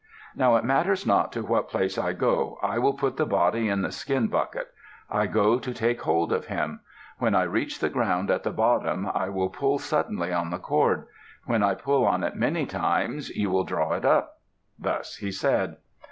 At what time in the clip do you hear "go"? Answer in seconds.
2.13-2.57, 5.27-5.59